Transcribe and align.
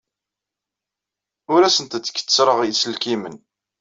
Ur 1.53 1.61
asent-d-kettreɣ 1.63 2.59
iselkimen. 2.63 3.37